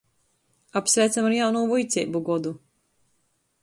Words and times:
Apsveicam 0.81 1.29
ar 1.29 1.37
jaunū 1.37 1.63
vuiceibu 1.75 2.25
godu! 2.31 2.59